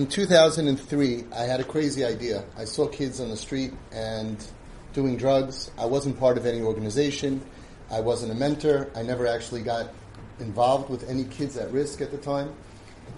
[0.00, 2.42] in 2003, I had a crazy idea.
[2.56, 4.42] I saw kids on the street and
[4.94, 5.70] doing drugs.
[5.76, 7.42] I wasn't part of any organization.
[7.90, 8.88] I wasn't a mentor.
[8.96, 9.90] I never actually got
[10.38, 12.54] involved with any kids at risk at the time.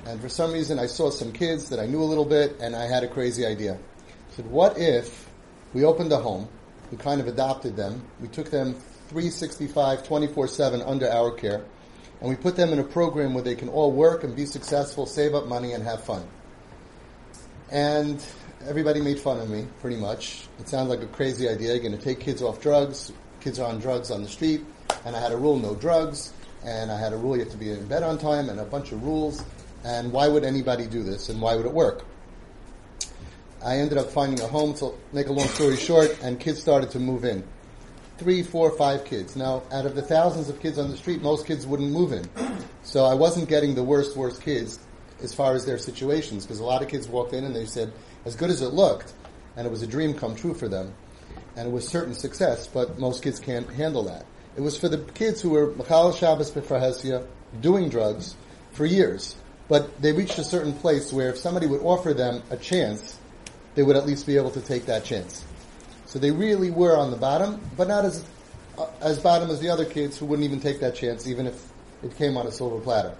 [0.06, 2.74] And for some reason, I saw some kids that I knew a little bit, and
[2.74, 3.74] I had a crazy idea.
[3.74, 5.30] I said, what if
[5.74, 6.48] we opened a home,
[6.90, 8.74] we kind of adopted them, we took them
[9.06, 11.64] 365, 24-7 under our care,
[12.20, 15.06] and we put them in a program where they can all work and be successful,
[15.06, 16.26] save up money, and have fun.
[17.72, 18.22] And
[18.68, 20.46] everybody made fun of me, pretty much.
[20.60, 21.72] It sounds like a crazy idea.
[21.72, 23.12] You're going to take kids off drugs.
[23.40, 24.62] Kids are on drugs on the street.
[25.06, 26.34] And I had a rule, no drugs.
[26.66, 28.64] And I had a rule, you have to be in bed on time, and a
[28.64, 29.42] bunch of rules.
[29.84, 32.04] And why would anybody do this, and why would it work?
[33.64, 36.90] I ended up finding a home, to make a long story short, and kids started
[36.90, 37.42] to move in.
[38.18, 39.34] Three, four, five kids.
[39.34, 42.28] Now, out of the thousands of kids on the street, most kids wouldn't move in.
[42.82, 44.78] So I wasn't getting the worst, worst kids
[45.24, 47.92] as far as their situations, because a lot of kids walked in and they said,
[48.24, 49.12] as good as it looked,
[49.56, 50.94] and it was a dream come true for them,
[51.56, 54.24] and it was certain success, but most kids can't handle that.
[54.56, 57.26] It was for the kids who were Machal Shabbos B'Farhesia,
[57.60, 58.36] doing drugs
[58.72, 59.36] for years,
[59.68, 63.18] but they reached a certain place where if somebody would offer them a chance,
[63.74, 65.44] they would at least be able to take that chance.
[66.06, 68.24] So they really were on the bottom, but not as
[68.78, 71.62] uh, as bottom as the other kids who wouldn't even take that chance, even if
[72.02, 73.14] it came on a silver platter.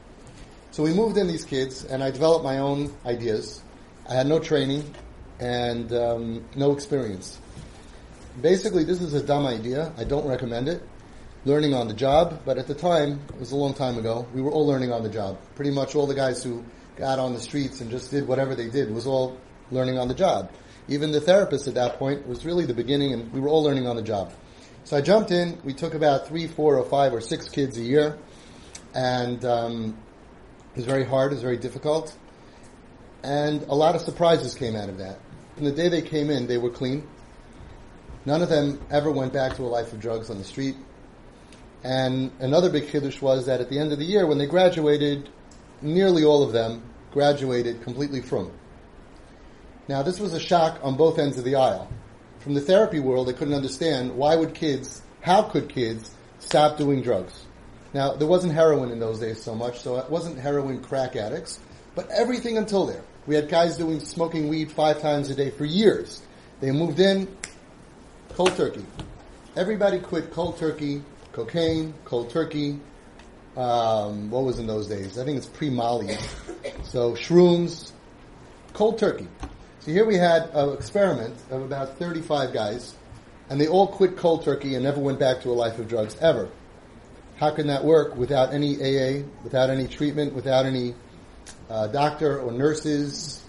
[0.73, 3.63] So we moved in these kids, and I developed my own ideas.
[4.09, 4.83] I had no training
[5.39, 7.39] and um, no experience.
[8.41, 9.93] Basically, this is a dumb idea.
[9.99, 10.83] I don't recommend it.
[11.45, 14.41] Learning on the job, but at the time, it was a long time ago, we
[14.41, 15.37] were all learning on the job.
[15.57, 16.65] Pretty much all the guys who
[16.97, 19.37] got on the streets and just did whatever they did was all
[19.71, 20.51] learning on the job.
[20.89, 23.87] Even the therapist at that point was really the beginning, and we were all learning
[23.87, 24.33] on the job.
[24.85, 25.61] So I jumped in.
[25.65, 28.17] We took about three, four, or five, or six kids a year,
[28.95, 29.99] and um,
[30.73, 31.33] it was very hard.
[31.33, 32.17] It was very difficult.
[33.23, 35.19] And a lot of surprises came out of that.
[35.55, 37.07] From the day they came in, they were clean.
[38.25, 40.77] None of them ever went back to a life of drugs on the street.
[41.85, 45.29] And another big kiddush was that at the end of the year, when they graduated,
[45.83, 46.83] nearly all of them
[47.13, 48.51] graduated completely from.
[49.89, 51.89] Now, this was a shock on both ends of the aisle.
[52.39, 57.03] From the therapy world, they couldn't understand why would kids, how could kids stop doing
[57.03, 57.45] drugs?
[57.95, 61.61] Now, there wasn't heroin in those days so much, so it wasn't heroin crack addicts,
[61.95, 63.03] but everything until there.
[63.27, 66.23] We had guys doing smoking weed five times a day for years.
[66.61, 67.29] They moved in,
[68.31, 68.85] cold turkey.
[69.57, 71.03] Everybody quit cold turkey,
[71.33, 72.81] cocaine, cold turkey.
[73.57, 75.19] Um, what was in those days?
[75.19, 76.17] I think it's pre-Molly.
[76.85, 77.93] So shrooms,
[78.73, 79.29] cold turkey.
[79.81, 82.95] So here we had an experiment of about 35 guys,
[83.51, 86.17] and they all quit cold turkey and never went back to a life of drugs
[86.21, 86.49] ever.
[87.43, 90.95] How can that work without any AA, without any treatment, without any
[91.69, 93.43] uh, doctor or nurses,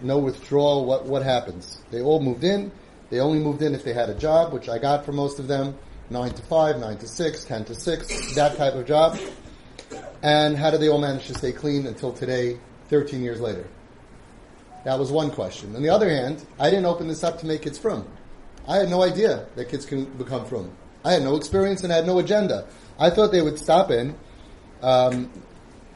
[0.00, 0.84] no withdrawal?
[0.84, 1.80] What what happens?
[1.92, 2.72] They all moved in.
[3.08, 5.46] They only moved in if they had a job, which I got for most of
[5.46, 5.76] them,
[6.10, 9.16] nine to five, nine to six, ten to six, that type of job.
[10.24, 12.58] And how did they all manage to stay clean until today,
[12.88, 13.68] 13 years later?
[14.84, 15.76] That was one question.
[15.76, 18.08] On the other hand, I didn't open this up to make kids from.
[18.66, 20.72] I had no idea that kids can become from.
[21.04, 22.66] I had no experience and I had no agenda.
[23.00, 24.14] I thought they would stop in,
[24.82, 25.30] um,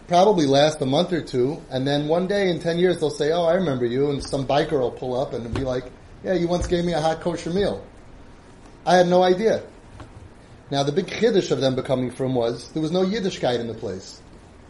[0.08, 3.30] probably last a month or two, and then one day in 10 years they'll say,
[3.30, 5.84] oh, I remember you, and some biker will pull up and be like,
[6.24, 7.84] yeah, you once gave me a hot kosher meal.
[8.86, 9.62] I had no idea.
[10.70, 13.74] Now the big chiddush of them becoming from was, there was no Yiddishkeit in the
[13.74, 14.22] place.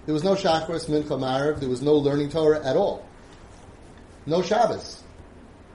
[0.06, 3.06] There was no Shachris, Mincha, Marav, there was no learning Torah at all.
[4.26, 5.03] No Shabbos.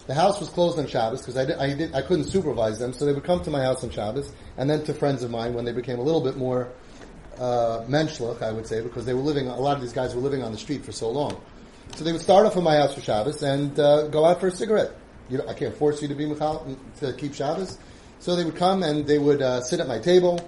[0.09, 2.93] The house was closed on Shabbos because I, did, I, did, I couldn't supervise them,
[2.93, 5.53] so they would come to my house on Shabbos, and then to friends of mine
[5.53, 6.71] when they became a little bit more
[7.37, 9.49] uh, menschlich, I would say, because they were living.
[9.49, 11.39] A lot of these guys were living on the street for so long.
[11.95, 14.47] So they would start off at my house for Shabbos and uh, go out for
[14.47, 14.93] a cigarette.
[15.29, 17.77] You know, I can't force you to be Michal, to keep Shabbos.
[18.17, 20.39] So they would come and they would uh, sit at my table,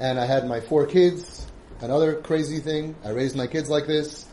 [0.00, 1.46] and I had my four kids.
[1.82, 4.24] Another crazy thing, I raised my kids like this,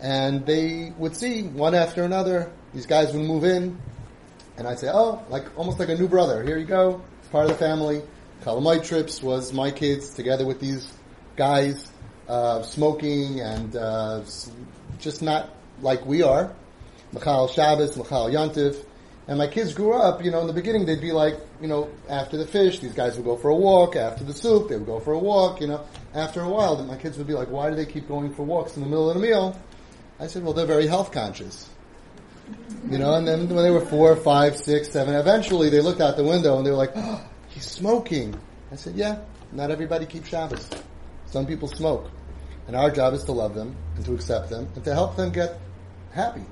[0.00, 2.50] and they would see one after another.
[2.72, 3.78] These guys would move in,
[4.56, 6.42] and I'd say, oh, like almost like a new brother.
[6.42, 7.02] Here you go.
[7.20, 8.02] It's part of the family.
[8.42, 10.92] Kalamite trips was my kids together with these
[11.36, 11.90] guys
[12.28, 14.22] uh, smoking and uh,
[14.98, 16.54] just not like we are.
[17.12, 18.84] Michal Shabbos, Michal Yantiv.
[19.26, 21.90] And my kids grew up, you know, in the beginning they'd be like, you know,
[22.08, 23.96] after the fish, these guys would go for a walk.
[23.96, 25.82] After the soup, they would go for a walk, you know.
[26.12, 28.76] After a while, my kids would be like, why do they keep going for walks
[28.76, 29.58] in the middle of the meal?
[30.20, 31.68] I said, well, they're very health conscious.
[32.90, 36.16] You know, and then when they were four, five, six, seven, eventually they looked out
[36.16, 38.38] the window and they were like, oh, he's smoking.
[38.70, 39.20] I said, yeah,
[39.52, 40.68] not everybody keeps Shabbos.
[41.26, 42.10] Some people smoke.
[42.66, 45.32] And our job is to love them and to accept them and to help them
[45.32, 45.58] get
[46.12, 46.44] happy.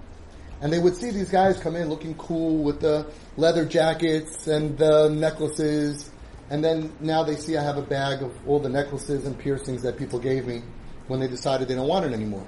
[0.61, 3.06] And they would see these guys come in looking cool with the
[3.37, 6.11] leather jackets and the necklaces.
[6.50, 9.83] And then now they see I have a bag of all the necklaces and piercings
[9.83, 10.62] that people gave me
[11.09, 12.47] when they decided they don't want it anymore.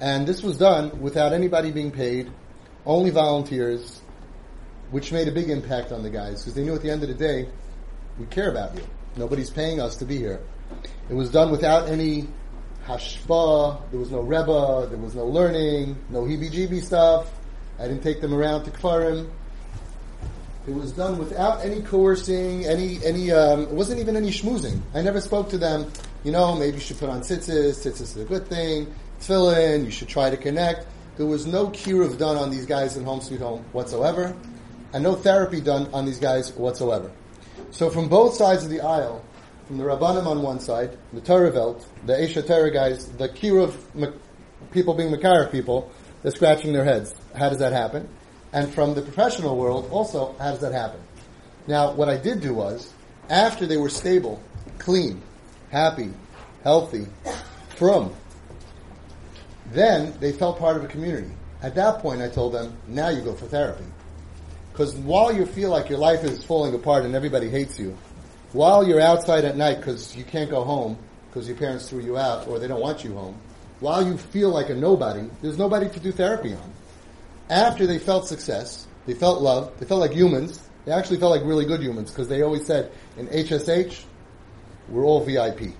[0.00, 2.32] And this was done without anybody being paid,
[2.84, 4.00] only volunteers,
[4.90, 7.08] which made a big impact on the guys because they knew at the end of
[7.08, 7.48] the day,
[8.18, 8.82] we care about you.
[9.16, 10.40] Nobody's paying us to be here.
[11.08, 12.28] It was done without any
[12.86, 17.30] hashpa, there was no rebbe, there was no learning, no heebie-jeebie stuff.
[17.78, 19.30] I didn't take them around to Kfarim.
[20.66, 24.80] It was done without any coercing, any, any, um, it wasn't even any schmoozing.
[24.94, 25.90] I never spoke to them,
[26.22, 29.90] you know, maybe you should put on tzitzis, tzitzis is a good thing, tefillin, you
[29.90, 30.86] should try to connect.
[31.16, 34.34] There was no kiruv done on these guys in Home Sweet Home whatsoever,
[34.92, 37.10] and no therapy done on these guys whatsoever.
[37.70, 39.24] So from both sides of the aisle,
[39.66, 43.74] from the Rabbanim on one side, the Torah Welt, the Aish HaTorah guys, the kiruv
[44.70, 45.90] people being Makar people,
[46.22, 47.14] they're scratching their heads.
[47.36, 48.08] How does that happen?
[48.52, 51.00] And from the professional world, also, how does that happen?
[51.66, 52.92] Now, what I did do was,
[53.28, 54.42] after they were stable,
[54.78, 55.22] clean,
[55.70, 56.12] happy,
[56.62, 57.06] healthy,
[57.76, 58.14] from,
[59.72, 61.30] then they felt part of a community.
[61.62, 63.84] At that point, I told them, now you go for therapy.
[64.72, 67.96] Because while you feel like your life is falling apart and everybody hates you,
[68.52, 70.98] while you're outside at night because you can't go home
[71.28, 73.38] because your parents threw you out or they don't want you home,
[73.80, 76.72] while you feel like a nobody, there's nobody to do therapy on.
[77.50, 81.44] After they felt success, they felt love, they felt like humans, they actually felt like
[81.44, 84.04] really good humans because they always said in HSH,
[84.88, 85.74] we're all VIP.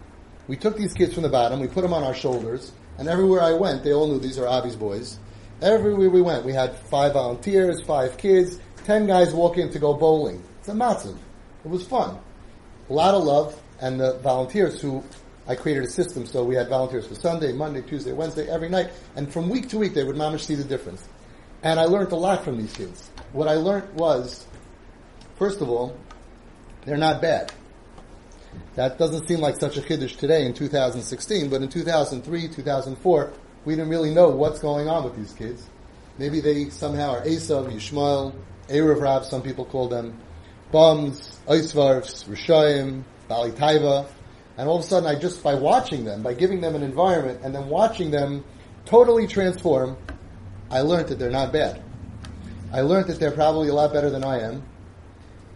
[0.49, 3.43] We took these kids from the bottom, we put them on our shoulders, and everywhere
[3.43, 5.19] I went, they all knew these are Avi's boys.
[5.61, 9.95] Everywhere we went, we had five volunteers, five kids, ten guys walk in to go
[9.95, 10.43] bowling.
[10.59, 11.17] It's a massive.
[11.65, 12.19] It was fun.
[12.91, 15.03] A lot of love, and the volunteers who
[15.47, 18.91] I created a system so we had volunteers for Sunday, Monday, Tuesday, Wednesday, every night,
[19.17, 21.09] and from week to week they would manage see the difference.
[21.63, 23.11] And I learned a lot from these kids.
[23.33, 24.47] What I learned was,
[25.37, 25.97] first of all,
[26.85, 27.53] they're not bad.
[28.75, 33.33] That doesn't seem like such a chiddush today in 2016, but in 2003, 2004,
[33.65, 35.69] we didn't really know what's going on with these kids.
[36.19, 38.35] Maybe they somehow are Esav, Yishmael,
[38.69, 40.19] Erev Rab, some people call them,
[40.71, 44.07] bums, Eisvarfs, Rishayim, Bali Taiva,
[44.57, 47.41] and all of a sudden I just, by watching them, by giving them an environment,
[47.43, 48.45] and then watching them
[48.85, 49.97] totally transform,
[50.71, 51.83] I learned that they're not bad.
[52.73, 54.63] I learned that they're probably a lot better than I am.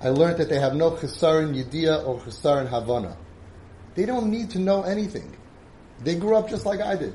[0.00, 3.16] I learned that they have no chesaron yediyah or chesaron havana.
[3.94, 5.34] They don't need to know anything.
[6.00, 7.14] They grew up just like I did.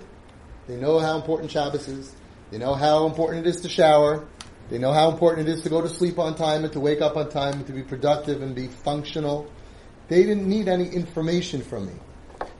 [0.68, 2.16] They know how important Shabbos is.
[2.50, 4.28] They know how important it is to shower.
[4.70, 7.02] They know how important it is to go to sleep on time and to wake
[7.02, 9.52] up on time and to be productive and be functional.
[10.08, 11.94] They didn't need any information from me.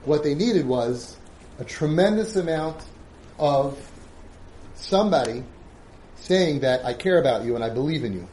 [0.04, 1.16] What they needed was
[1.58, 2.82] a tremendous amount
[3.38, 3.78] of
[4.74, 5.44] somebody
[6.16, 8.28] saying that I care about you and I believe in you.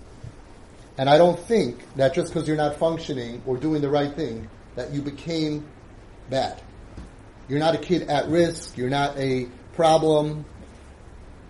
[1.00, 4.50] And I don't think that just because you're not functioning or doing the right thing,
[4.76, 5.66] that you became
[6.30, 6.62] bad.
[7.48, 8.78] You're not a kid at risk.
[8.78, 10.44] You're not a problem.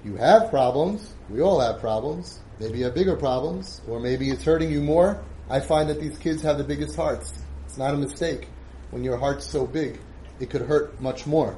[0.05, 1.15] You have problems.
[1.31, 2.39] We all have problems.
[2.59, 5.19] Maybe you have bigger problems, or maybe it's hurting you more.
[5.49, 7.33] I find that these kids have the biggest hearts.
[7.65, 8.49] It's not a mistake.
[8.91, 9.99] When your heart's so big,
[10.39, 11.57] it could hurt much more.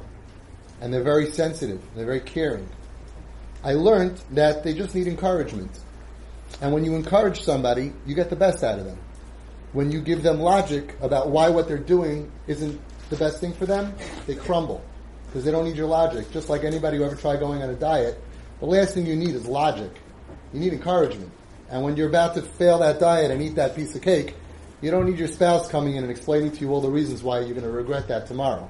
[0.79, 1.81] And they're very sensitive.
[1.93, 2.69] They're very caring.
[3.65, 5.77] I learned that they just need encouragement.
[6.59, 8.97] And when you encourage somebody, you get the best out of them.
[9.73, 12.79] When you give them logic about why what they're doing isn't
[13.09, 13.95] the best thing for them,
[14.27, 14.83] they crumble.
[15.27, 16.29] Because they don't need your logic.
[16.31, 18.21] Just like anybody who ever tried going on a diet,
[18.59, 19.91] the last thing you need is logic.
[20.53, 21.31] You need encouragement.
[21.69, 24.35] And when you're about to fail that diet and eat that piece of cake,
[24.81, 27.39] you don't need your spouse coming in and explaining to you all the reasons why
[27.39, 28.69] you're going to regret that tomorrow.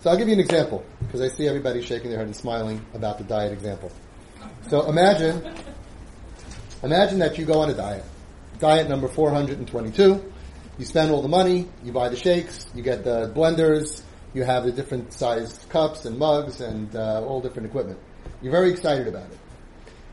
[0.00, 2.84] So I'll give you an example because I see everybody shaking their head and smiling
[2.94, 3.92] about the diet example.
[4.68, 5.54] So imagine,
[6.82, 8.04] imagine that you go on a diet.
[8.58, 10.32] Diet number 422.
[10.78, 14.02] You spend all the money, you buy the shakes, you get the blenders,
[14.34, 17.98] you have the different sized cups and mugs and uh, all different equipment.
[18.42, 19.38] You're very excited about it.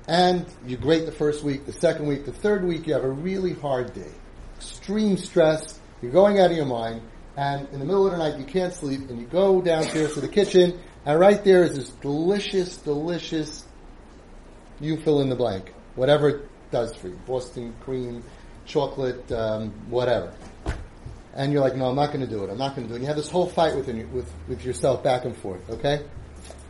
[0.08, 3.12] And you're great the first week, the second week, the third week, you have a
[3.12, 4.12] really hard day.
[4.58, 7.02] Extreme stress, you're going out of your mind,
[7.36, 10.22] and in the middle of the night you can't sleep, and you go downstairs to
[10.22, 13.66] the kitchen, and right there is this delicious, delicious,
[14.80, 18.22] you fill in the blank, whatever does for you, Boston cream,
[18.66, 20.34] chocolate, um, whatever.
[21.36, 22.50] And you're like, no, I'm not going to do it.
[22.50, 23.02] I'm not going to do it.
[23.02, 26.04] You have this whole fight within with, with yourself back and forth, okay?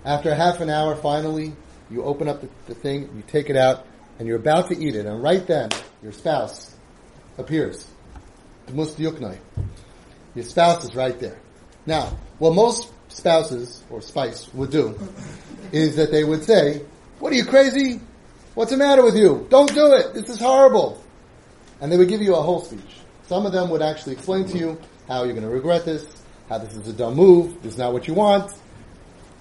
[0.06, 1.54] After half an hour, finally,
[1.90, 3.86] you open up the, the thing, you take it out,
[4.20, 5.70] and you're about to eat it, and right then,
[6.02, 6.76] your spouse
[7.38, 7.88] appears.
[8.74, 8.86] Your
[10.46, 11.40] spouse is right there.
[11.86, 14.98] Now, what most spouses or spice would do
[15.72, 16.84] is that they would say,
[17.20, 18.00] "What are you crazy?
[18.56, 19.48] What's the matter with you?
[19.50, 20.14] Don't do it.
[20.14, 21.04] This is horrible.
[21.82, 23.00] And they would give you a whole speech.
[23.24, 26.06] Some of them would actually explain to you how you're going to regret this,
[26.50, 28.52] how this is a dumb move, this is not what you want.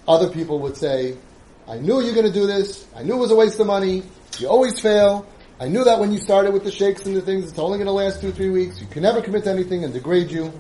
[0.09, 1.19] Other people would say,
[1.69, 2.87] I knew you were going to do this.
[2.97, 4.03] I knew it was a waste of money.
[4.39, 5.27] You always fail.
[5.61, 7.87] I knew that when you started with the shakes and the things, it's only going
[7.87, 8.81] to last two, three weeks.
[8.81, 10.53] You can never commit to anything and degrade you.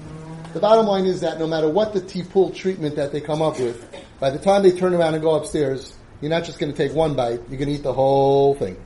[0.52, 3.58] The bottom line is that no matter what the T-pool treatment that they come up
[3.58, 3.88] with,
[4.20, 6.94] by the time they turn around and go upstairs, you're not just going to take
[6.96, 8.82] one bite, you're going to eat the whole thing.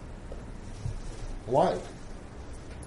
[1.47, 1.79] Why?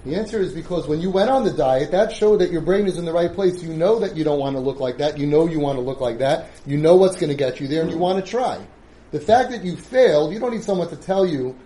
[0.04, 2.86] The answer is because when you went on the diet, that showed that your brain
[2.86, 3.62] is in the right place.
[3.62, 5.18] You know that you don't want to look like that.
[5.18, 6.50] You know you want to look like that.
[6.66, 8.66] You know what's going to get you there and you want to try.
[9.12, 11.56] The fact that you failed, you don't need someone to tell you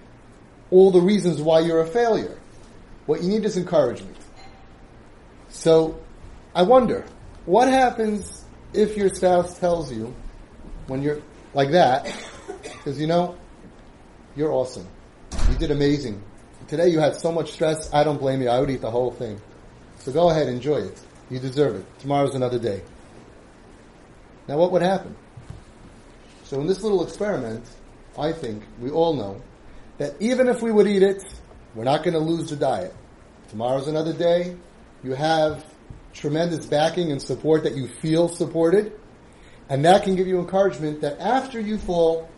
[0.71, 2.39] all the reasons why you're a failure.
[3.07, 4.17] What you need is encouragement.
[5.49, 6.01] So,
[6.55, 7.05] I wonder,
[7.47, 10.15] what happens if your spouse tells you
[10.89, 11.23] when you're
[11.53, 12.07] like that,
[12.65, 13.37] because you know,
[14.37, 14.87] you're awesome.
[15.51, 16.23] You did amazing.
[16.69, 18.49] Today you had so much stress, I don't blame you.
[18.49, 19.41] I would eat the whole thing.
[19.99, 21.01] So go ahead, enjoy it.
[21.31, 21.99] You deserve it.
[22.01, 22.83] Tomorrow's another day.
[24.49, 25.17] Now what would happen?
[26.45, 27.65] So in this little experiment,
[28.19, 29.41] I think we all know
[29.99, 31.25] that even if we would eat it,
[31.75, 32.95] we're not going to lose the diet.
[33.49, 34.57] Tomorrow's another day.
[35.03, 35.65] You have
[36.13, 38.93] tremendous backing and support that you feel supported.
[39.69, 42.29] And that can give you encouragement that after you fall,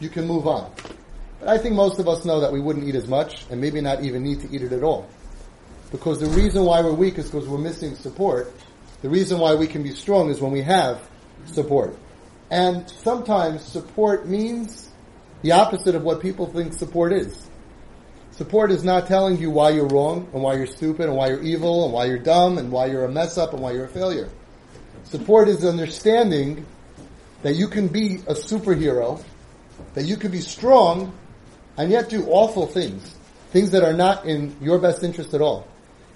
[0.00, 0.70] you can move on.
[1.40, 3.80] But I think most of us know that we wouldn't eat as much and maybe
[3.80, 5.08] not even need to eat it at all.
[5.90, 8.52] Because the reason why we're weak is because we're missing support.
[9.02, 11.00] The reason why we can be strong is when we have
[11.46, 11.96] support.
[12.50, 14.90] And sometimes support means
[15.42, 17.48] the opposite of what people think support is.
[18.32, 21.42] Support is not telling you why you're wrong and why you're stupid and why you're
[21.42, 23.88] evil and why you're dumb and why you're a mess up and why you're a
[23.88, 24.28] failure.
[25.04, 26.66] Support is understanding
[27.42, 29.22] that you can be a superhero,
[29.94, 31.12] that you can be strong
[31.76, 33.14] and yet do awful things,
[33.50, 35.66] things that are not in your best interest at all.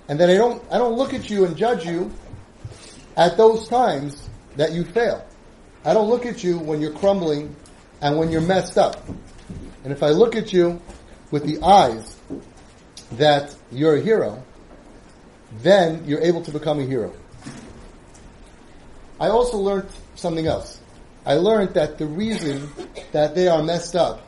[0.08, 2.12] And that I don't, I don't look at you and judge you
[3.16, 5.24] at those times that you fail.
[5.84, 7.54] I don't look at you when you're crumbling
[8.00, 9.06] and when you're messed up.
[9.84, 10.80] And if I look at you
[11.30, 12.16] with the eyes
[13.12, 14.42] that you're a hero,
[15.60, 17.12] then you're able to become a hero.
[19.20, 20.80] I also learned something else.
[21.24, 22.68] I learned that the reason
[23.12, 24.26] that they are messed up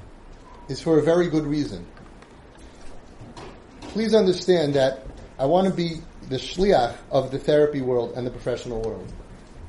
[0.69, 1.87] is for a very good reason.
[3.81, 5.07] Please understand that
[5.39, 9.13] I want to be the shliach of the therapy world and the professional world.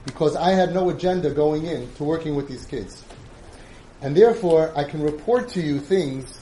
[0.06, 3.04] Because I had no agenda going in to working with these kids.
[4.02, 6.40] And therefore, I can report to you things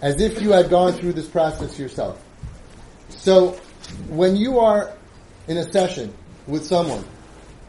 [0.00, 2.22] as if you had gone through this process yourself.
[3.10, 3.52] So,
[4.08, 4.96] when you are
[5.46, 6.14] in a session
[6.46, 7.04] with someone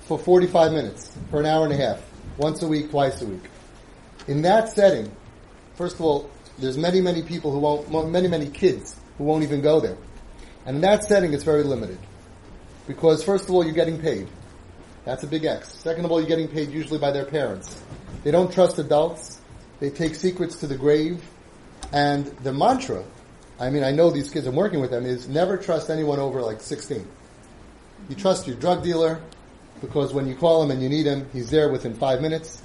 [0.01, 2.01] for 45 minutes, for an hour and a half,
[2.37, 3.43] once a week, twice a week,
[4.27, 5.11] in that setting,
[5.75, 6.29] first of all,
[6.59, 9.97] there's many, many people who won't, many, many kids who won't even go there.
[10.65, 11.97] And in that setting, it's very limited.
[12.87, 14.27] Because first of all, you're getting paid.
[15.05, 15.73] That's a big X.
[15.73, 17.81] Second of all, you're getting paid usually by their parents.
[18.23, 19.39] They don't trust adults.
[19.79, 21.23] They take secrets to the grave.
[21.93, 23.03] And the mantra,
[23.59, 26.41] I mean, I know these kids, I'm working with them, is never trust anyone over
[26.41, 27.07] like 16.
[28.09, 29.21] You trust your drug dealer
[29.81, 32.61] because when you call him and you need him, he's there within five minutes.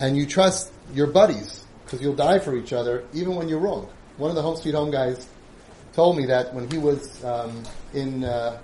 [0.00, 3.88] And you trust your buddies because you'll die for each other even when you're wrong.
[4.16, 5.26] One of the Home Sweet Home guys
[5.92, 7.62] told me that when he was um,
[7.92, 8.60] in uh,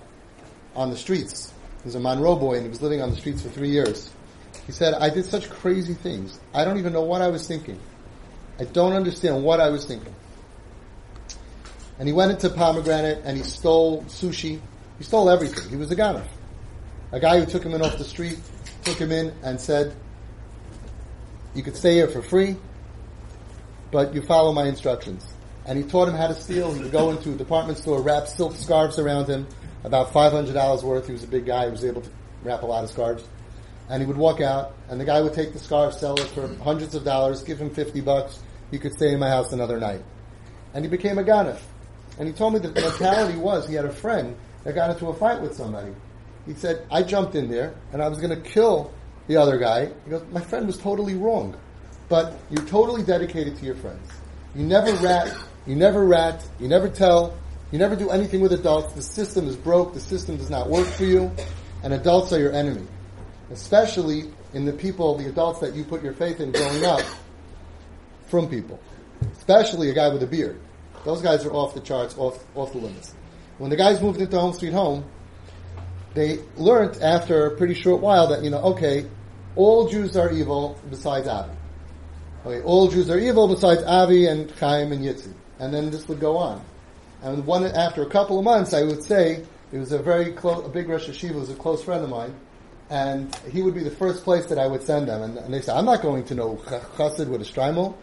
[0.74, 3.42] on the streets, he was a Monroe boy and he was living on the streets
[3.42, 4.10] for three years.
[4.66, 6.38] He said, I did such crazy things.
[6.54, 7.78] I don't even know what I was thinking.
[8.58, 10.14] I don't understand what I was thinking.
[11.98, 14.60] And he went into pomegranate and he stole sushi.
[14.98, 15.68] He stole everything.
[15.70, 16.26] He was a ganef.
[17.12, 18.38] A guy who took him in off the street,
[18.84, 19.94] took him in and said,
[21.54, 22.56] you could stay here for free,
[23.90, 25.26] but you follow my instructions.
[25.66, 26.72] And he taught him how to steal.
[26.72, 29.46] He would go into a department store, wrap silk scarves around him,
[29.84, 31.06] about $500 worth.
[31.06, 31.64] He was a big guy.
[31.64, 32.10] He was able to
[32.44, 33.24] wrap a lot of scarves
[33.90, 36.46] and he would walk out, and the guy would take the scarf, sell it for
[36.62, 38.38] hundreds of dollars, give him 50 bucks,
[38.70, 40.00] you could stay in my house another night.
[40.72, 41.58] And he became a ganef.
[42.16, 45.08] And he told me that the mentality was he had a friend that got into
[45.08, 45.92] a fight with somebody.
[46.50, 48.92] He said, I jumped in there, and I was going to kill
[49.26, 49.92] the other guy.
[50.04, 51.56] He goes, my friend was totally wrong.
[52.08, 54.10] But you're totally dedicated to your friends.
[54.54, 55.32] You never rat,
[55.66, 57.38] you never rat, you never tell,
[57.70, 58.94] you never do anything with adults.
[58.94, 61.30] The system is broke, the system does not work for you,
[61.84, 62.86] and adults are your enemy
[63.50, 67.02] especially in the people, the adults that you put your faith in growing up
[68.28, 68.78] from people,
[69.36, 70.60] especially a guy with a beard.
[71.04, 73.14] Those guys are off the charts, off, off the limits.
[73.58, 75.04] When the guys moved into Home Sweet Home,
[76.14, 79.06] they learned after a pretty short while that, you know, okay,
[79.56, 81.52] all Jews are evil besides Avi.
[82.44, 85.32] Okay, all Jews are evil besides Avi and Chaim and Yitzi.
[85.58, 86.64] And then this would go on.
[87.22, 90.64] And one, after a couple of months, I would say, it was a very close,
[90.64, 92.34] a big Rosh Yeshiva, was a close friend of mine,
[92.88, 95.22] and he would be the first place that I would send them.
[95.22, 97.94] And, and they said, I'm not going to know chassid with a shtreimel.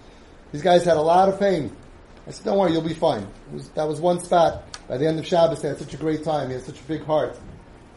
[0.52, 1.76] These guys had a lot of pain.
[2.28, 3.28] I said, don't worry, you'll be fine.
[3.52, 4.64] Was, that was one spot.
[4.88, 6.50] By the end of Shabbos, they had such a great time.
[6.50, 7.38] He had such a big heart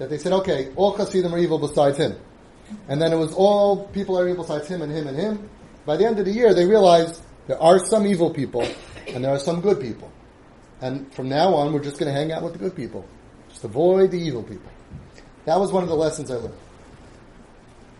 [0.01, 2.17] that they said, okay, all chassidim are evil besides him.
[2.89, 5.51] And then it was all people are evil besides him and him and him.
[5.85, 8.67] By the end of the year, they realized there are some evil people
[9.09, 10.11] and there are some good people.
[10.81, 13.07] And from now on, we're just going to hang out with the good people.
[13.51, 14.73] Just avoid the evil people.
[15.45, 16.55] That was one of the lessons I learned.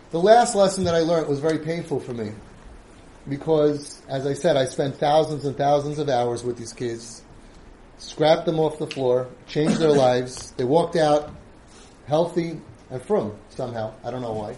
[0.09, 2.31] The last lesson that I learned was very painful for me
[3.29, 7.21] because, as I said, I spent thousands and thousands of hours with these kids,
[7.99, 10.51] scrapped them off the floor, changed their lives.
[10.53, 11.29] They walked out
[12.11, 13.93] healthy and from somehow.
[14.03, 14.57] I don't know why.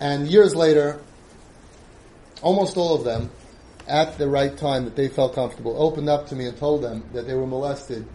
[0.00, 0.98] And years later,
[2.40, 3.30] almost all of them,
[3.86, 7.04] at the right time that they felt comfortable, opened up to me and told them
[7.12, 8.08] that they were molested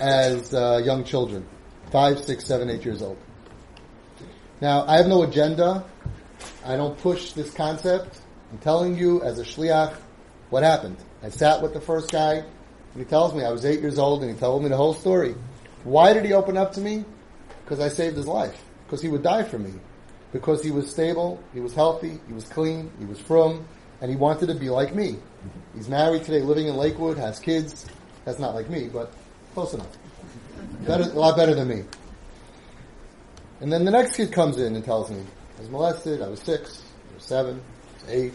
[0.00, 1.46] as uh, young children,
[1.92, 3.18] five, six, seven, eight years old.
[4.60, 5.84] Now, I have no agenda.
[6.64, 8.18] I don't push this concept.
[8.50, 9.94] I'm telling you, as a shliach,
[10.50, 10.96] what happened.
[11.22, 14.24] I sat with the first guy, and he tells me I was eight years old,
[14.24, 15.36] and he told me the whole story.
[15.84, 17.04] Why did he open up to me?
[17.64, 18.60] Because I saved his life.
[18.86, 19.72] Because he would die for me.
[20.32, 23.66] Because he was stable, he was healthy, he was clean, he was from,
[24.00, 25.16] and he wanted to be like me.
[25.74, 27.86] He's married today, living in Lakewood, has kids.
[28.24, 29.12] That's not like me, but
[29.54, 29.96] close enough.
[30.86, 31.84] Better, a lot better than me.
[33.60, 35.22] And then the next kid comes in and tells me,
[35.56, 37.62] I was molested, I was six, I was seven,
[38.08, 38.34] eight.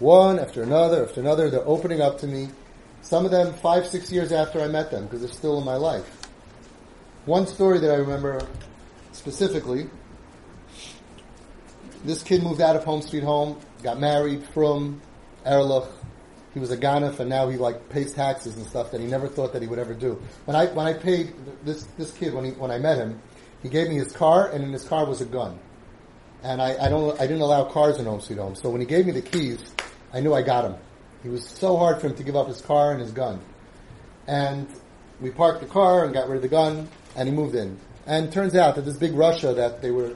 [0.00, 2.48] One after another after another, they're opening up to me.
[3.02, 5.76] Some of them five, six years after I met them, because they're still in my
[5.76, 6.23] life.
[7.26, 8.46] One story that I remember
[9.12, 9.88] specifically,
[12.04, 15.00] this kid moved out of Home Sweet Home, got married from
[15.46, 15.88] Erlich.
[16.52, 19.26] He was a Ganef and now he like pays taxes and stuff that he never
[19.26, 20.20] thought that he would ever do.
[20.44, 21.32] When I, when I paid
[21.64, 23.18] this, this kid, when he, when I met him,
[23.62, 25.58] he gave me his car and in his car was a gun.
[26.42, 28.54] And I, I don't, I didn't allow cars in Home Sweet Home.
[28.54, 29.60] So when he gave me the keys,
[30.12, 30.76] I knew I got him.
[31.22, 33.40] He was so hard for him to give up his car and his gun.
[34.26, 34.68] And
[35.22, 37.78] we parked the car and got rid of the gun and he moved in.
[38.06, 40.14] And turns out that this big Russia that they were,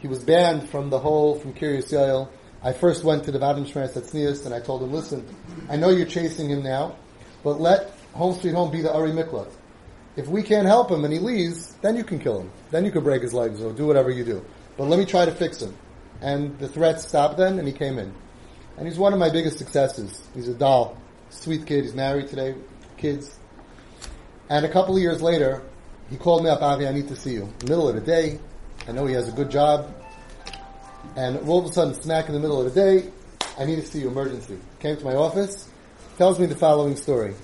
[0.00, 2.28] he was banned from the whole, from Kiryas Yoel.
[2.62, 5.26] I first went to the Vaad Mishmeres Tznius and I told him, listen,
[5.68, 6.96] I know you're chasing him now,
[7.44, 9.52] but let Home Sweet Home be the Ir Miklat.
[10.16, 12.50] If we can't help him and he leaves, then you can kill him.
[12.70, 14.44] Then you can break his legs or do whatever you do.
[14.78, 15.76] But let me try to fix him.
[16.22, 18.14] And the threat stopped then and he came in.
[18.78, 20.22] And he's one of my biggest successes.
[20.34, 20.96] He's a doll.
[21.28, 21.84] Sweet kid.
[21.84, 22.54] He's married today.
[22.96, 23.38] Kids.
[24.48, 25.62] And a couple of years later,
[26.10, 27.52] he called me up, Avi, I need to see you.
[27.62, 28.38] Middle of the day,
[28.86, 29.92] I know he has a good job.
[31.16, 33.10] And all of a sudden, smack in the middle of the day,
[33.58, 34.58] I need to see you, emergency.
[34.80, 35.68] Came to my office,
[36.18, 37.34] tells me the following story.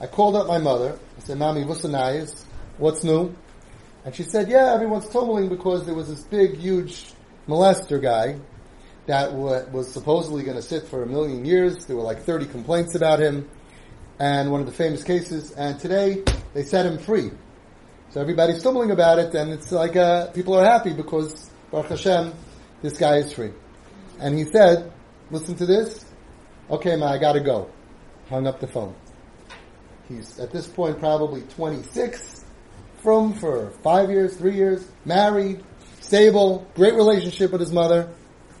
[0.00, 0.98] I called up my mother.
[1.16, 2.44] I said, Mommy, what's the nice?
[2.78, 3.34] What's new?
[4.04, 7.12] And she said, yeah, everyone's tumbling because there was this big, huge
[7.48, 8.38] molester guy
[9.06, 11.86] that was supposedly going to sit for a million years.
[11.86, 13.48] There were like 30 complaints about him
[14.18, 15.52] and one of the famous cases.
[15.52, 17.30] And today they set him free.
[18.14, 22.32] So everybody's stumbling about it, and it's like uh, people are happy because Baruch Hashem,
[22.80, 23.50] this guy is free.
[24.20, 24.92] And he said,
[25.32, 26.04] "Listen to this.
[26.70, 27.68] Okay, ma, I gotta go."
[28.30, 28.94] Hung up the phone.
[30.08, 32.44] He's at this point probably 26,
[33.02, 35.64] from for five years, three years, married,
[36.00, 38.08] stable, great relationship with his mother.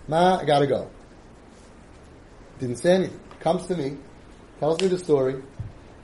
[0.08, 0.90] Ma, I gotta go.
[2.58, 3.20] Didn't say anything.
[3.38, 3.98] Comes to me,
[4.58, 5.40] tells me the story,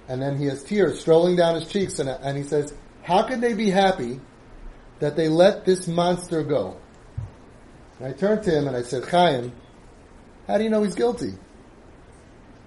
[0.06, 3.40] and then he has tears strolling down his cheeks, and, and he says, how can
[3.40, 4.20] they be happy
[5.00, 6.76] that they let this monster go?
[7.98, 9.52] And I turned to him and I said, Chaim,
[10.46, 11.34] how do you know he's guilty?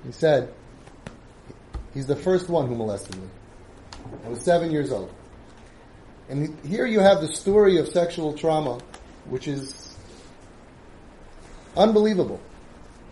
[0.06, 0.54] He said,
[1.93, 3.28] he's the first one who molested me.
[4.26, 5.13] I was seven years old.
[6.30, 8.80] And here you have the story of sexual trauma,
[9.26, 9.96] which is
[11.76, 12.39] unbelievable.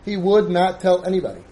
[0.05, 1.43] He would not tell anybody.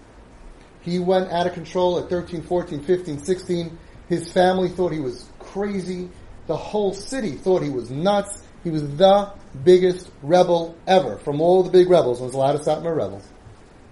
[0.82, 3.78] He went out of control at 13, 14, 15, 16.
[4.08, 6.08] His family thought he was crazy.
[6.46, 8.42] The whole city thought he was nuts.
[8.64, 9.32] He was the
[9.64, 12.18] biggest rebel ever from all the big rebels.
[12.18, 13.26] There was a lot of Satmar rebels.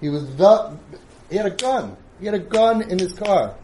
[0.01, 0.77] He was the,
[1.31, 1.97] he had a gun.
[2.21, 3.55] He had a gun in his car.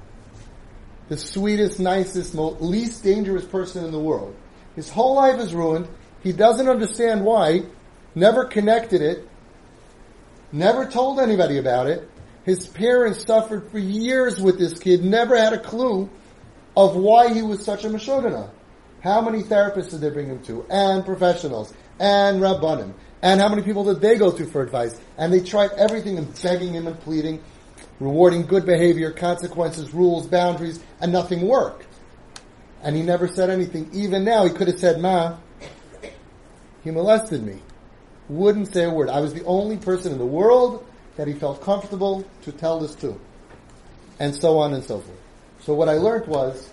[1.09, 4.35] The sweetest, nicest, most, least dangerous person in the world.
[4.74, 5.88] His whole life is ruined.
[6.22, 7.64] He doesn't understand why.
[8.14, 9.28] Never connected it.
[10.50, 12.09] Never told anybody about it.
[12.44, 15.04] His parents suffered for years with this kid.
[15.04, 16.09] Never had a clue
[16.76, 18.50] of why he was such a Meshogana.
[19.02, 20.64] How many therapists did they bring him to?
[20.70, 21.72] And professionals.
[22.00, 22.94] And Rabbanim.
[23.22, 25.00] And how many people did they go to for advice?
[25.16, 27.42] And they tried everything and begging him and pleading,
[28.00, 31.87] rewarding good behavior, consequences, rules, boundaries, and nothing worked.
[32.82, 33.88] And he never said anything.
[33.92, 35.37] Even now, he could have said, Ma,
[36.82, 37.60] he molested me.
[38.28, 39.08] Wouldn't say a word.
[39.08, 40.84] I was the only person in the world
[41.16, 43.18] that he felt comfortable to tell this to.
[44.18, 45.23] And so on and so forth.
[45.64, 46.68] So what I learned was,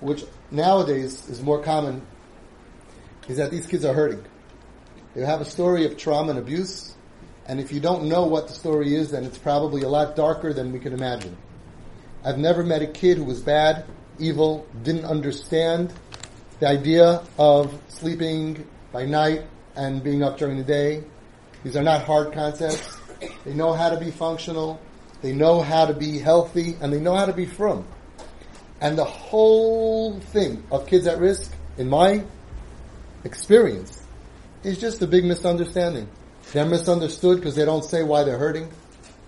[0.00, 2.06] which nowadays is more common,
[3.28, 4.22] is that these kids are hurting.
[5.14, 6.94] They have a story of trauma and abuse,
[7.46, 10.52] and if you don't know what the story is, then it's probably a lot darker
[10.52, 11.34] than we can imagine.
[12.26, 13.86] I've never met a kid who was bad,
[14.18, 15.94] evil, didn't understand
[16.60, 19.44] the idea of sleeping by night
[19.76, 21.04] and being up during the day.
[21.64, 22.98] These are not hard concepts.
[23.46, 24.78] They know how to be functional.
[25.22, 27.86] They know how to be healthy and they know how to be frum.
[28.80, 32.24] And the whole thing of kids at risk, in my
[33.24, 34.02] experience,
[34.62, 36.08] is just a big misunderstanding.
[36.52, 38.70] They're misunderstood because they don't say why they're hurting.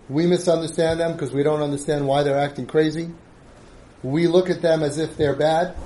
[0.08, 3.10] We misunderstand them because we don't understand why they're acting crazy.
[4.02, 5.76] We look at them as if they're bad.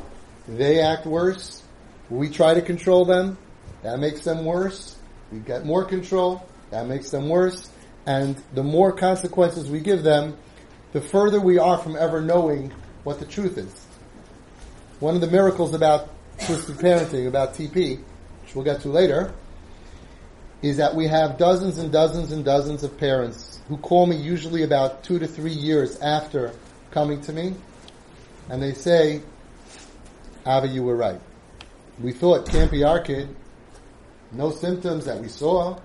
[0.46, 1.62] They act worse.
[2.10, 3.38] We try to control them.
[3.82, 4.96] That makes them worse.
[5.30, 6.46] We get more control.
[6.70, 7.70] That makes them worse.
[8.06, 10.36] And the more consequences we give them,
[10.92, 12.72] the further we are from ever knowing
[13.04, 13.86] what the truth is.
[15.00, 17.98] One of the miracles about twisted parenting, about TP,
[18.42, 19.32] which we'll get to later,
[20.62, 24.62] is that we have dozens and dozens and dozens of parents who call me usually
[24.62, 26.52] about two to three years after
[26.90, 27.54] coming to me,
[28.48, 29.22] and they say,
[30.46, 31.20] Avi, you were right.
[32.00, 33.34] We thought can't be our kid.
[34.32, 35.78] No symptoms that we saw.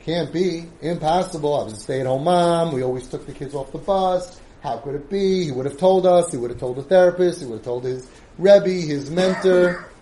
[0.00, 0.68] Can't be.
[0.80, 1.54] Impossible.
[1.54, 2.72] I was a stay-at-home mom.
[2.72, 4.40] We always took the kids off the bus.
[4.62, 5.44] How could it be?
[5.44, 6.30] He would have told us.
[6.30, 7.40] He would have told the therapist.
[7.40, 9.84] He would have told his Rebbe, his mentor.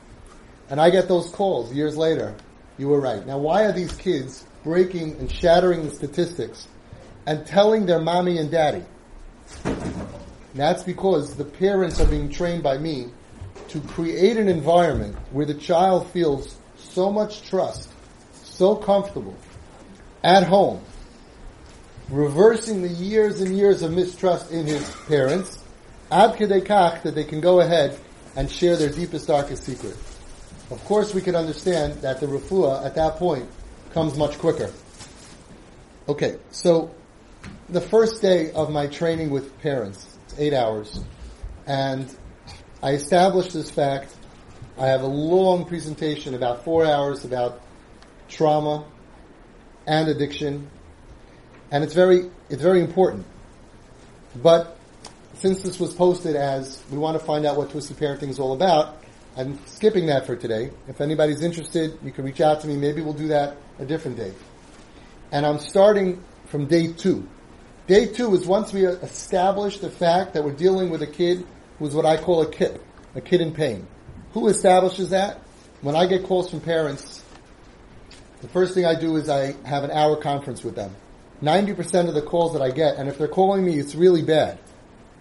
[0.68, 2.34] And I get those calls years later.
[2.76, 3.24] You were right.
[3.24, 6.66] Now why are these kids breaking and shattering the statistics
[7.24, 8.82] and telling their mommy and daddy?
[10.54, 13.10] That's because the parents are being trained by me
[13.68, 17.90] to create an environment where the child feels so much trust,
[18.32, 19.36] so comfortable,
[20.24, 20.80] at home,
[22.08, 25.58] reversing the years and years of mistrust in his parents,
[26.10, 27.98] ad that they can go ahead
[28.36, 29.96] and share their deepest, darkest secret.
[30.70, 33.48] Of course, we can understand that the refuah at that point
[33.92, 34.72] comes much quicker.
[36.08, 36.94] Okay, so
[37.68, 41.00] the first day of my training with parents, it's eight hours,
[41.66, 42.14] and
[42.82, 44.14] I established this fact.
[44.78, 47.62] I have a long presentation, about four hours, about
[48.28, 48.84] trauma
[49.86, 50.68] and addiction,
[51.70, 53.26] and it's very it's very important.
[54.42, 54.76] But
[55.34, 58.52] since this was posted as we want to find out what twisted parenting is all
[58.52, 59.02] about,
[59.36, 60.70] I'm skipping that for today.
[60.88, 62.76] If anybody's interested, you can reach out to me.
[62.76, 64.32] Maybe we'll do that a different day.
[65.30, 67.28] And I'm starting from day two.
[67.86, 71.46] Day two is once we establish the fact that we're dealing with a kid
[71.78, 72.80] who's what I call a kid,
[73.14, 73.86] a kid in pain.
[74.32, 75.40] Who establishes that?
[75.82, 77.22] When I get calls from parents,
[78.40, 80.94] the first thing I do is I have an hour conference with them.
[81.42, 84.58] 90% of the calls that I get, and if they're calling me, it's really bad.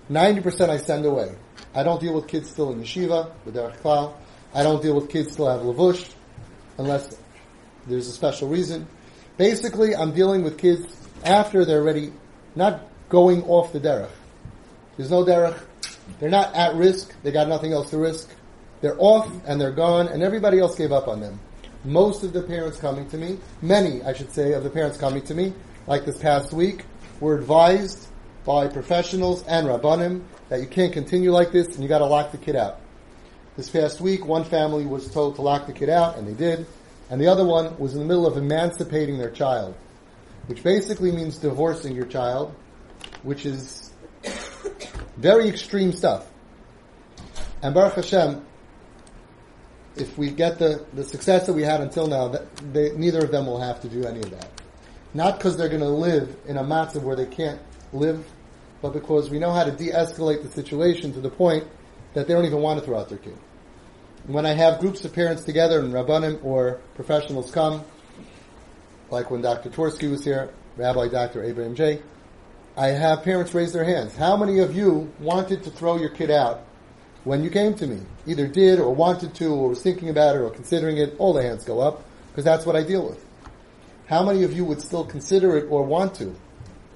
[0.09, 1.35] 90% I send away.
[1.73, 4.13] I don't deal with kids still in yeshiva, with Derech Klal.
[4.53, 6.13] I don't deal with kids still have lavush,
[6.77, 7.17] unless
[7.87, 8.87] there's a special reason.
[9.37, 12.13] Basically, I'm dealing with kids after they're ready,
[12.55, 14.09] not going off the derech.
[14.95, 15.59] There's no derech.
[16.19, 17.13] They're not at risk.
[17.23, 18.29] They got nothing else to risk.
[18.81, 21.39] They're off and they're gone, and everybody else gave up on them.
[21.83, 25.21] Most of the parents coming to me, many, I should say, of the parents coming
[25.23, 25.53] to me,
[25.87, 26.85] like this past week,
[27.19, 28.07] were advised
[28.45, 32.31] by professionals and rabbanim that you can't continue like this and you got to lock
[32.31, 32.79] the kid out.
[33.57, 36.67] This past week, one family was told to lock the kid out, and they did,
[37.09, 39.75] and the other one was in the middle of emancipating their child,
[40.47, 42.53] which basically means divorcing your child,
[43.23, 43.93] which is
[45.15, 46.27] very extreme stuff.
[47.61, 48.45] And Baruch Hashem,
[49.95, 53.31] if we get the, the success that we had until now, that they, neither of
[53.31, 54.54] them will have to do any of that.
[55.15, 57.59] Not because they're going to live in a matzav where they can't
[57.91, 58.23] live
[58.85, 61.63] but because we know how to de-escalate the situation to the point
[62.13, 63.35] that they don't even want to throw out their kid.
[64.27, 67.83] When I have groups of parents together and rabbanim or professionals come,
[69.09, 69.71] like when Dr.
[69.71, 71.43] Twerski was here, Rabbi Dr.
[71.43, 72.03] Abraham J.,
[72.77, 74.15] I have parents raise their hands.
[74.15, 76.61] How many of you wanted to throw your kid out
[77.23, 78.01] when you came to me?
[78.27, 81.15] Either did or wanted to or was thinking about it or considering it.
[81.17, 83.24] All the hands go up because that's what I deal with.
[84.07, 86.35] How many of you would still consider it or want to?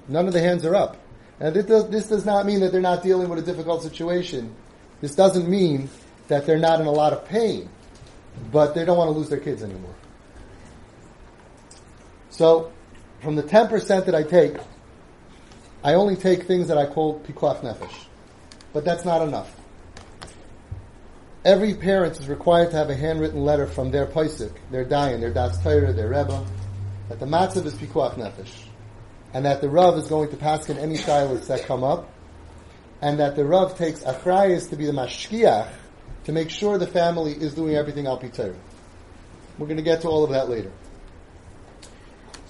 [0.08, 0.96] None of the hands are up.
[1.40, 4.54] And this does, this does not mean that they're not dealing with a difficult situation.
[5.00, 5.88] This doesn't mean
[6.28, 7.68] that they're not in a lot of pain,
[8.52, 9.94] but they don't want to lose their kids anymore.
[12.30, 12.72] So,
[13.20, 14.56] from the 10% that I take,
[15.82, 18.04] I only take things that I call pikuach nefesh.
[18.72, 19.56] But that's not enough.
[21.44, 25.32] Every parent is required to have a handwritten letter from their paisik, their dayan, their
[25.32, 26.44] das Torah, their rebbe,
[27.10, 28.68] that the matzav is pikuach nefesh,
[29.34, 32.08] and that the rav is going to pass in any silas that come up,
[33.02, 35.68] and that the rav takes achrayas to be the mashkiach
[36.24, 38.54] to make sure the family is doing everything al Torah.
[39.58, 40.70] We're going to get to all of that later.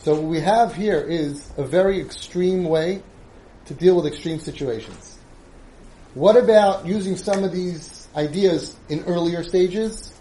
[0.03, 3.03] So what we have here is a very extreme way
[3.65, 5.19] to deal with extreme situations.
[6.13, 10.13] What about using some of these ideas in earlier stages?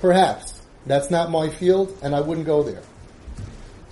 [0.00, 0.60] Perhaps.
[0.84, 2.82] That's not my field, and I wouldn't go there.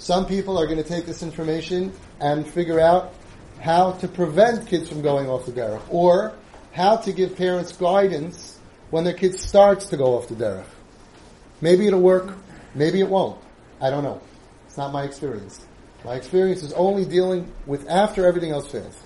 [0.02, 3.14] Some people are going to take this information and figure out
[3.60, 6.34] how to prevent kids from going off the derech, or
[6.72, 8.58] how to give parents guidance
[8.90, 10.66] when their kid starts to go off the derech.
[11.60, 12.34] Maybe it'll work,
[12.74, 13.40] maybe it won't.
[13.80, 14.20] I don't know.
[14.66, 15.64] It's not my experience.
[16.04, 18.98] My experience is only dealing with after everything else fails.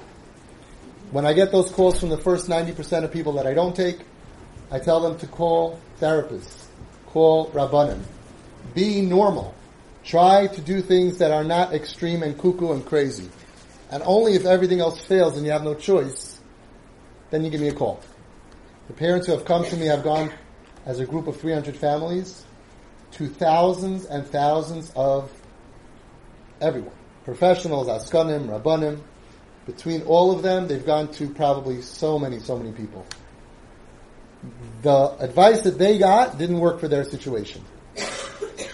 [1.11, 3.98] When I get those calls from the first 90% of people that I don't take,
[4.70, 6.64] I tell them to call therapists,
[7.04, 8.00] call rabbanim,
[8.74, 9.54] be normal.
[10.07, 13.29] Try to do things that are not extreme and cuckoo and crazy.
[13.90, 16.40] And only if everything else fails and you have no choice,
[17.31, 18.01] then you give me a call.
[18.87, 20.33] The parents who have come to me have gone
[20.85, 22.45] as a group of 300 families
[23.12, 25.29] to thousands and thousands of
[26.61, 26.95] everyone.
[27.25, 29.01] Professionals, askanim, rabbanim.
[29.66, 33.05] Between all of them, they've gone to probably so many, so many people.
[34.83, 37.64] The advice that they got didn't work for their situation.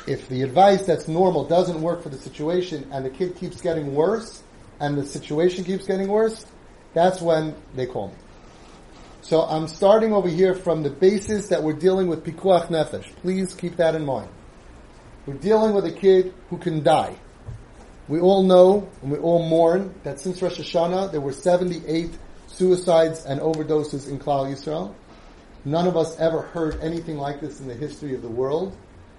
[0.06, 3.94] If the advice that's normal doesn't work for the situation and the kid keeps getting
[3.94, 4.42] worse
[4.80, 6.44] and the situation keeps getting worse,
[6.92, 8.14] that's when they call me.
[9.22, 13.04] So I'm starting over here from the basis that we're dealing with pikuach nefesh.
[13.22, 14.28] Please keep that in mind.
[15.24, 17.14] We're dealing with a kid who can die.
[18.08, 22.10] We all know and we all mourn that since Rosh Hashanah there were 78
[22.48, 24.94] suicides and overdoses in Klal Yisrael.
[25.64, 28.76] None of us ever heard anything like this in the history of the world.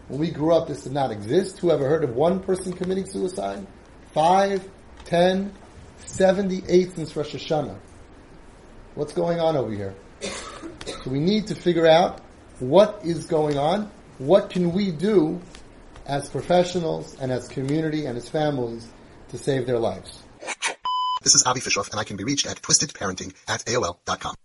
[0.08, 1.60] When we grew up, this did not exist.
[1.60, 3.66] Who ever heard of one person committing suicide?
[4.14, 4.70] Five,
[5.06, 5.54] ten,
[5.98, 7.80] seventy-eight since Rosh Hashanah.
[8.96, 9.96] What's going on over here?
[10.22, 12.22] So we need to figure out
[12.60, 13.92] what is going on.
[14.18, 15.42] What can we do
[16.06, 18.88] as professionals and as community and as families
[19.30, 20.22] to save their lives?
[21.24, 24.36] This is Avi Fishoff, and I can be reached at twistedparenting at AOL.com.